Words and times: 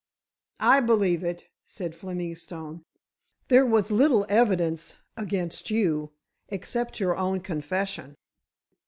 "I 0.65 0.79
believe 0.79 1.23
it," 1.23 1.47
said 1.63 1.93
Fleming 1.95 2.33
Stone. 2.33 2.81
"There 3.49 3.67
was 3.67 3.91
little 3.91 4.25
evidence 4.29 4.97
against 5.15 5.69
you, 5.69 6.11
except 6.49 6.99
your 6.99 7.15
own 7.15 7.39
confession. 7.41 8.15